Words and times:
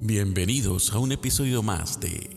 Bienvenidos 0.00 0.92
a 0.92 1.00
un 1.00 1.10
episodio 1.10 1.60
más 1.64 1.98
de 1.98 2.30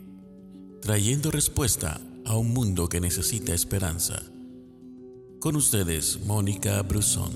Trayendo 0.81 1.29
Respuesta 1.29 2.01
a 2.25 2.35
un 2.35 2.55
Mundo 2.55 2.89
que 2.89 2.99
Necesita 2.99 3.53
Esperanza. 3.53 4.23
Con 5.39 5.55
ustedes, 5.55 6.21
Mónica 6.25 6.81
Brusón. 6.81 7.31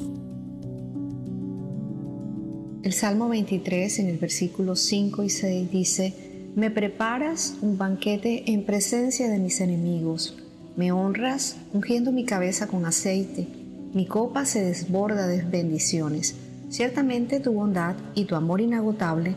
El 2.82 2.92
Salmo 2.92 3.30
23 3.30 4.00
en 4.00 4.10
el 4.10 4.18
versículo 4.18 4.76
5 4.76 5.22
y 5.22 5.30
6 5.30 5.72
dice, 5.72 6.52
Me 6.56 6.72
preparas 6.72 7.54
un 7.62 7.78
banquete 7.78 8.52
en 8.52 8.66
presencia 8.66 9.30
de 9.30 9.38
mis 9.38 9.62
enemigos, 9.62 10.36
me 10.76 10.92
honras 10.92 11.58
ungiendo 11.72 12.12
mi 12.12 12.26
cabeza 12.26 12.66
con 12.66 12.88
aceite, 12.88 13.48
mi 13.94 14.08
copa 14.08 14.48
se 14.48 14.64
desborda 14.64 15.28
de 15.28 15.44
bendiciones. 15.44 16.34
Ciertamente 16.70 17.40
tu 17.40 17.54
bondad 17.54 17.96
y 18.16 18.26
tu 18.26 18.34
amor 18.36 18.60
inagotable 18.60 19.36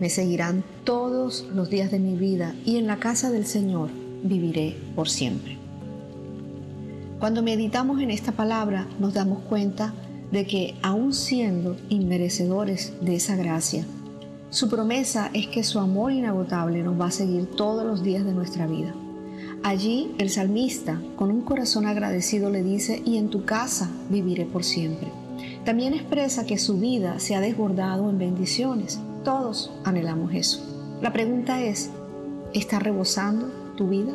me 0.00 0.10
seguirán 0.10 0.64
todos 0.84 1.46
los 1.54 1.70
días 1.70 1.90
de 1.90 1.98
mi 2.00 2.16
vida 2.16 2.54
y 2.64 2.76
en 2.76 2.86
la 2.86 2.96
casa 2.96 3.30
del 3.30 3.46
Señor 3.46 3.90
viviré 4.24 4.76
por 4.96 5.08
siempre. 5.08 5.58
Cuando 7.18 7.42
meditamos 7.42 8.00
en 8.00 8.10
esta 8.10 8.32
palabra 8.32 8.88
nos 8.98 9.14
damos 9.14 9.40
cuenta 9.40 9.92
de 10.32 10.46
que 10.46 10.74
aun 10.82 11.12
siendo 11.12 11.76
inmerecedores 11.90 12.94
de 13.02 13.16
esa 13.16 13.36
gracia, 13.36 13.84
su 14.48 14.68
promesa 14.68 15.30
es 15.34 15.46
que 15.46 15.62
su 15.62 15.78
amor 15.78 16.12
inagotable 16.12 16.82
nos 16.82 17.00
va 17.00 17.06
a 17.06 17.12
seguir 17.12 17.46
todos 17.46 17.84
los 17.84 18.02
días 18.02 18.24
de 18.24 18.32
nuestra 18.32 18.66
vida. 18.66 18.94
Allí 19.62 20.10
el 20.18 20.30
salmista, 20.30 21.00
con 21.16 21.30
un 21.30 21.42
corazón 21.42 21.86
agradecido, 21.86 22.50
le 22.50 22.62
dice, 22.62 23.02
y 23.04 23.18
en 23.18 23.28
tu 23.28 23.44
casa 23.44 23.90
viviré 24.08 24.46
por 24.46 24.64
siempre. 24.64 25.08
También 25.64 25.92
expresa 25.92 26.46
que 26.46 26.58
su 26.58 26.78
vida 26.78 27.20
se 27.20 27.34
ha 27.34 27.40
desbordado 27.40 28.08
en 28.08 28.18
bendiciones. 28.18 28.98
Todos 29.24 29.70
anhelamos 29.84 30.32
eso. 30.32 30.60
La 31.02 31.12
pregunta 31.12 31.62
es, 31.62 31.90
¿está 32.54 32.78
rebosando 32.78 33.50
tu 33.76 33.88
vida? 33.88 34.12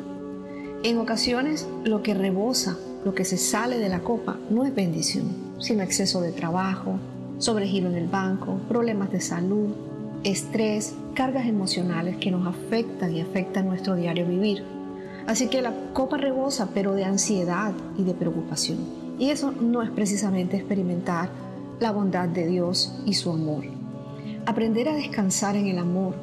En 0.84 0.98
ocasiones 0.98 1.68
lo 1.84 2.02
que 2.02 2.16
rebosa, 2.16 2.76
lo 3.04 3.14
que 3.14 3.24
se 3.24 3.38
sale 3.38 3.78
de 3.78 3.90
la 3.90 4.00
copa, 4.00 4.38
no 4.50 4.66
es 4.66 4.74
bendición, 4.74 5.26
sino 5.60 5.84
exceso 5.84 6.22
de 6.22 6.32
trabajo, 6.32 7.00
sobregiro 7.38 7.88
en 7.88 7.96
el 7.96 8.08
banco, 8.08 8.60
problemas 8.68 9.12
de 9.12 9.22
salud, 9.22 9.70
estrés, 10.24 10.96
cargas 11.14 11.46
emocionales 11.46 12.18
que 12.18 12.32
nos 12.32 12.48
afectan 12.48 13.16
y 13.16 13.22
afectan 13.22 13.68
nuestro 13.68 13.96
diario 13.96 14.26
vivir. 14.26 14.64
Así 15.28 15.50
que 15.50 15.62
la 15.62 15.74
copa 15.94 16.18
rebosa, 16.18 16.70
pero 16.74 16.94
de 16.94 17.06
ansiedad 17.06 17.74
y 17.96 18.04
de 18.04 18.16
preocupación. 18.16 18.80
Y 19.20 19.30
eso 19.30 19.52
no 19.52 19.84
es 19.84 19.92
precisamente 19.92 20.58
experimentar 20.58 21.30
la 21.80 21.92
bondad 21.92 22.28
de 22.28 22.48
Dios 22.48 22.94
y 23.06 23.14
su 23.14 23.32
amor. 23.32 23.85
Aprender 24.48 24.88
a 24.90 24.94
descansar 24.94 25.56
en 25.56 25.66
el 25.66 25.80
amor, 25.80 26.14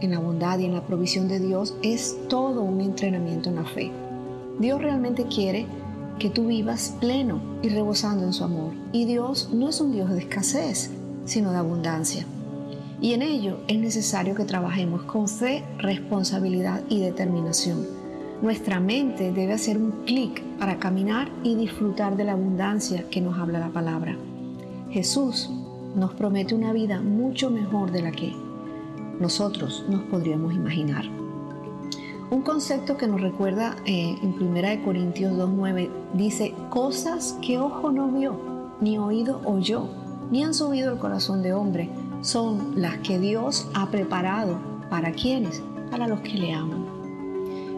en 0.00 0.12
la 0.12 0.20
bondad 0.20 0.60
y 0.60 0.66
en 0.66 0.74
la 0.74 0.86
provisión 0.86 1.26
de 1.26 1.40
Dios 1.40 1.74
es 1.82 2.16
todo 2.28 2.62
un 2.62 2.80
entrenamiento 2.80 3.48
en 3.48 3.56
la 3.56 3.64
fe. 3.64 3.90
Dios 4.60 4.80
realmente 4.80 5.26
quiere 5.26 5.66
que 6.20 6.30
tú 6.30 6.46
vivas 6.46 6.94
pleno 7.00 7.40
y 7.60 7.70
rebosando 7.70 8.24
en 8.24 8.32
su 8.32 8.44
amor. 8.44 8.72
Y 8.92 9.04
Dios 9.06 9.50
no 9.52 9.68
es 9.68 9.80
un 9.80 9.90
Dios 9.90 10.10
de 10.10 10.20
escasez, 10.20 10.92
sino 11.24 11.50
de 11.50 11.58
abundancia. 11.58 12.24
Y 13.00 13.14
en 13.14 13.22
ello 13.22 13.58
es 13.66 13.78
necesario 13.78 14.36
que 14.36 14.44
trabajemos 14.44 15.02
con 15.02 15.26
fe, 15.26 15.64
responsabilidad 15.78 16.82
y 16.88 17.00
determinación. 17.00 17.84
Nuestra 18.42 18.78
mente 18.78 19.32
debe 19.32 19.54
hacer 19.54 19.76
un 19.76 20.04
clic 20.04 20.40
para 20.60 20.78
caminar 20.78 21.28
y 21.42 21.56
disfrutar 21.56 22.16
de 22.16 22.24
la 22.24 22.32
abundancia 22.32 23.08
que 23.10 23.20
nos 23.20 23.36
habla 23.38 23.58
la 23.58 23.70
palabra. 23.70 24.16
Jesús 24.90 25.50
nos 25.94 26.14
promete 26.14 26.54
una 26.54 26.72
vida 26.72 27.00
mucho 27.00 27.50
mejor 27.50 27.90
de 27.90 28.02
la 28.02 28.12
que 28.12 28.34
nosotros 29.20 29.84
nos 29.88 30.02
podríamos 30.04 30.54
imaginar. 30.54 31.04
Un 32.30 32.42
concepto 32.42 32.96
que 32.96 33.06
nos 33.06 33.20
recuerda 33.20 33.76
eh, 33.84 34.16
en 34.22 34.34
1 34.40 34.84
Corintios 34.84 35.32
2.9 35.34 35.90
dice, 36.14 36.54
cosas 36.70 37.36
que 37.42 37.58
ojo 37.58 37.92
no 37.92 38.08
vio, 38.08 38.38
ni 38.80 38.96
oído 38.96 39.40
oyó, 39.44 39.88
ni 40.30 40.42
han 40.42 40.54
subido 40.54 40.92
el 40.92 40.98
corazón 40.98 41.42
de 41.42 41.52
hombre, 41.52 41.90
son 42.22 42.80
las 42.80 42.98
que 42.98 43.18
Dios 43.18 43.68
ha 43.74 43.90
preparado 43.90 44.58
para 44.88 45.12
quienes, 45.12 45.62
para 45.90 46.08
los 46.08 46.20
que 46.20 46.32
le 46.32 46.54
aman. 46.54 46.86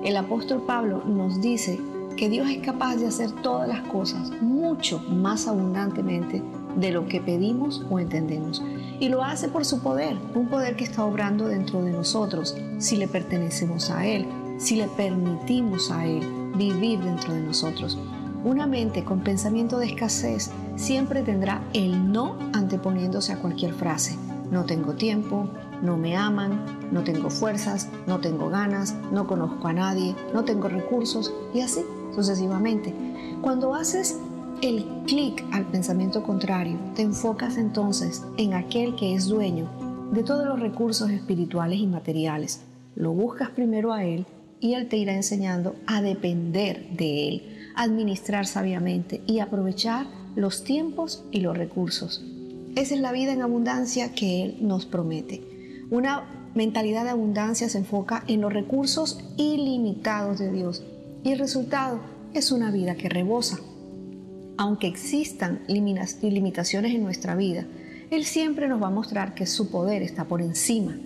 El 0.05 0.17
apóstol 0.17 0.62
Pablo 0.65 1.03
nos 1.05 1.41
dice 1.41 1.81
que 2.17 2.28
Dios 2.28 2.49
es 2.49 2.59
capaz 2.59 2.97
de 2.97 3.09
hacer 3.09 3.33
todas 3.43 3.67
las 3.67 3.81
cosas 3.88 4.31
mucho 4.41 5.00
más 5.00 5.49
abundantemente 5.49 6.43
de 6.77 6.91
lo 6.91 7.07
que 7.07 7.21
pedimos 7.21 7.85
o 7.91 7.99
entendemos. 7.99 8.62
Y 9.01 9.09
lo 9.09 9.23
hace 9.23 9.49
por 9.49 9.65
su 9.65 9.81
poder, 9.81 10.17
un 10.35 10.49
poder 10.49 10.77
que 10.77 10.85
está 10.85 11.05
obrando 11.05 11.49
dentro 11.49 11.83
de 11.83 11.93
nosotros, 11.93 12.57
si 12.79 12.97
le 12.97 13.09
pertenecemos 13.09 13.91
a 13.91 14.07
Él, 14.07 14.27
si 14.59 14.77
le 14.77 14.89
permitimos 14.89 15.91
a 15.91 16.07
Él 16.07 16.23
vivir 16.57 17.01
dentro 17.01 17.35
de 17.35 17.43
nosotros. 17.43 17.99
Una 18.45 18.67
mente 18.67 19.05
con 19.05 19.21
pensamiento 19.21 19.79
de 19.79 19.87
escasez 19.87 20.51
siempre 20.77 21.23
tendrá 21.23 21.62
el 21.73 22.12
no 22.12 22.37
anteponiéndose 22.53 23.33
a 23.33 23.39
cualquier 23.39 23.73
frase. 23.73 24.17
No 24.51 24.65
tengo 24.65 24.93
tiempo, 24.93 25.49
no 25.83 25.97
me 25.97 26.17
aman, 26.17 26.61
no 26.93 27.03
tengo 27.05 27.31
fuerzas, 27.31 27.89
no 28.06 28.21
tengo 28.21 28.51
ganas, 28.51 28.95
no 29.12 29.27
conozco 29.27 29.69
a 29.69 29.73
nadie, 29.73 30.15
no 30.33 30.45
tengo 30.45 30.69
recursos 30.69 31.33
y 31.55 31.61
así 31.61 31.81
sucesivamente. 32.15 32.95
Cuando 33.41 33.75
haces 33.75 34.19
el 34.62 34.84
clic 35.06 35.44
al 35.53 35.66
pensamiento 35.66 36.22
contrario, 36.22 36.78
te 36.94 37.03
enfocas 37.03 37.56
entonces 37.56 38.22
en 38.37 38.54
aquel 38.54 38.94
que 38.97 39.15
es 39.15 39.26
dueño 39.26 39.69
de 40.12 40.22
todos 40.22 40.47
los 40.47 40.60
recursos 40.60 41.10
espirituales 41.10 41.78
y 41.81 41.87
materiales. 41.87 42.60
Lo 42.94 43.12
buscas 43.12 43.50
primero 43.50 43.93
a 43.93 44.04
Él 44.04 44.26
y 44.60 44.75
Él 44.75 44.88
te 44.88 44.97
irá 44.97 45.14
enseñando 45.14 45.76
a 45.87 46.00
depender 46.00 46.88
de 46.91 47.28
Él, 47.28 47.43
administrar 47.75 48.47
sabiamente 48.47 49.22
y 49.26 49.41
aprovechar 49.41 50.06
los 50.37 50.64
tiempos 50.64 51.25
y 51.31 51.41
los 51.41 51.56
recursos. 51.56 52.25
Esa 52.76 52.94
es 52.94 53.00
la 53.00 53.12
vida 53.12 53.32
en 53.32 53.43
abundancia 53.43 54.14
que 54.14 54.44
Él 54.44 54.56
nos 54.60 54.87
promete. 54.87 55.43
Una 55.91 56.50
mentalidad 56.54 57.04
de 57.04 57.10
abundancia 57.10 57.69
se 57.69 57.78
enfoca 57.78 58.25
en 58.28 58.41
los 58.41 58.53
recursos 58.53 59.20
ilimitados 59.37 60.38
de 60.38 60.50
Dios 60.50 60.82
y 61.22 61.32
el 61.32 61.38
resultado 61.38 62.00
es 62.32 62.53
una 62.53 62.70
vida 62.70 62.94
que 62.94 63.09
rebosa 63.09 63.59
aunque 64.56 64.87
existan 64.87 65.60
limitaciones 65.69 66.94
en 66.94 67.03
nuestra 67.03 67.34
vida, 67.34 67.66
Él 68.10 68.25
siempre 68.25 68.69
nos 68.69 68.82
va 68.82 68.88
a 68.88 68.91
mostrar 68.91 69.34
que 69.34 69.47
su 69.47 69.70
poder 69.70 70.03
está 70.03 70.25
por 70.25 70.41
encima 70.41 70.97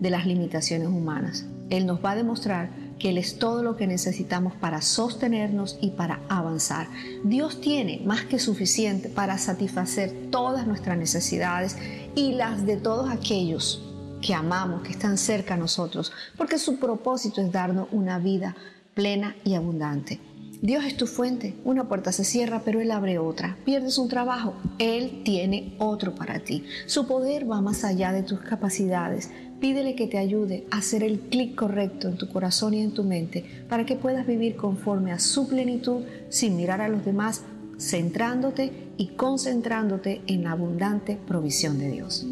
de 0.00 0.10
las 0.10 0.26
limitaciones 0.26 0.88
humanas. 0.88 1.46
Él 1.70 1.86
nos 1.86 2.04
va 2.04 2.12
a 2.12 2.16
demostrar 2.16 2.70
que 2.98 3.10
Él 3.10 3.18
es 3.18 3.38
todo 3.38 3.62
lo 3.62 3.76
que 3.76 3.86
necesitamos 3.86 4.54
para 4.54 4.82
sostenernos 4.82 5.78
y 5.80 5.90
para 5.90 6.20
avanzar. 6.28 6.88
Dios 7.24 7.60
tiene 7.60 8.02
más 8.04 8.24
que 8.24 8.38
suficiente 8.38 9.08
para 9.08 9.38
satisfacer 9.38 10.30
todas 10.30 10.66
nuestras 10.66 10.98
necesidades 10.98 11.76
y 12.14 12.32
las 12.32 12.66
de 12.66 12.76
todos 12.76 13.10
aquellos 13.10 13.84
que 14.20 14.34
amamos, 14.34 14.82
que 14.82 14.90
están 14.90 15.16
cerca 15.16 15.54
a 15.54 15.58
nosotros, 15.58 16.12
porque 16.36 16.58
su 16.58 16.78
propósito 16.78 17.40
es 17.40 17.52
darnos 17.52 17.88
una 17.92 18.18
vida 18.18 18.56
plena 18.94 19.36
y 19.44 19.54
abundante. 19.54 20.20
Dios 20.60 20.84
es 20.84 20.96
tu 20.96 21.06
fuente. 21.06 21.54
Una 21.64 21.86
puerta 21.86 22.10
se 22.10 22.24
cierra, 22.24 22.62
pero 22.64 22.80
Él 22.80 22.90
abre 22.90 23.18
otra. 23.18 23.56
Pierdes 23.64 23.96
un 23.96 24.08
trabajo, 24.08 24.54
Él 24.78 25.22
tiene 25.24 25.74
otro 25.78 26.16
para 26.16 26.40
ti. 26.40 26.64
Su 26.86 27.06
poder 27.06 27.48
va 27.48 27.60
más 27.60 27.84
allá 27.84 28.10
de 28.12 28.24
tus 28.24 28.40
capacidades. 28.40 29.30
Pídele 29.60 29.94
que 29.94 30.08
te 30.08 30.18
ayude 30.18 30.66
a 30.70 30.78
hacer 30.78 31.04
el 31.04 31.20
clic 31.20 31.54
correcto 31.54 32.08
en 32.08 32.16
tu 32.16 32.28
corazón 32.28 32.74
y 32.74 32.82
en 32.82 32.92
tu 32.92 33.04
mente 33.04 33.44
para 33.68 33.86
que 33.86 33.96
puedas 33.96 34.26
vivir 34.26 34.56
conforme 34.56 35.12
a 35.12 35.20
su 35.20 35.48
plenitud 35.48 36.02
sin 36.28 36.56
mirar 36.56 36.80
a 36.80 36.88
los 36.88 37.04
demás, 37.04 37.42
centrándote 37.78 38.72
y 38.96 39.08
concentrándote 39.08 40.22
en 40.26 40.44
la 40.44 40.52
abundante 40.52 41.18
provisión 41.26 41.78
de 41.78 41.90
Dios. 41.90 42.26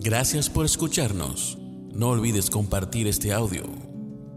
Gracias 0.00 0.48
por 0.48 0.64
escucharnos. 0.64 1.58
No 1.92 2.10
olvides 2.10 2.50
compartir 2.50 3.06
este 3.08 3.32
audio 3.32 3.89